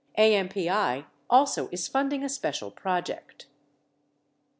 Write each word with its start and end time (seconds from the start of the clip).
AMPI 0.17 1.05
also 1.29 1.69
is 1.71 1.87
funding 1.87 2.23
a 2.23 2.27
special 2.29 2.71
project. 2.71 3.45